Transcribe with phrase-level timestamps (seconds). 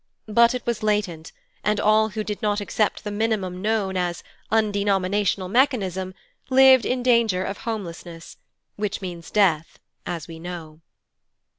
[0.25, 1.31] But it was latent,
[1.63, 6.15] and all who did not accept the minimum known as 'undenominational Mechanism'
[6.49, 8.37] lived in danger of Homelessness,
[8.77, 9.77] which means death,
[10.07, 10.81] as we know.